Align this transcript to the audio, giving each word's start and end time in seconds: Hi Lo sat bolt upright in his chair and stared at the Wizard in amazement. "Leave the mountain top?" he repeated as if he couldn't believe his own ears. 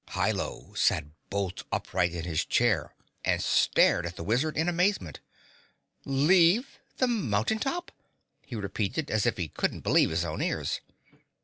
Hi 0.07 0.31
Lo 0.31 0.73
sat 0.75 1.05
bolt 1.29 1.63
upright 1.71 2.11
in 2.11 2.23
his 2.25 2.43
chair 2.43 2.95
and 3.23 3.39
stared 3.39 4.03
at 4.07 4.15
the 4.15 4.23
Wizard 4.23 4.57
in 4.57 4.67
amazement. 4.67 5.19
"Leave 6.05 6.79
the 6.97 7.05
mountain 7.07 7.59
top?" 7.59 7.91
he 8.41 8.55
repeated 8.55 9.11
as 9.11 9.27
if 9.27 9.37
he 9.37 9.47
couldn't 9.47 9.81
believe 9.81 10.09
his 10.09 10.25
own 10.25 10.41
ears. 10.41 10.81